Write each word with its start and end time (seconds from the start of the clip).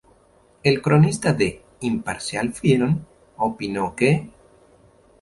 El 0.63 0.81
cronista 0.81 1.31
de 1.31 1.61
"Imparcial 1.81 2.53
Film" 2.53 3.05
opinó 3.37 3.95
que 3.95 4.31